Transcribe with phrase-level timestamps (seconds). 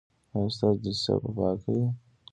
[0.33, 1.87] ایا ستاسو دوسیه به پاکه وي؟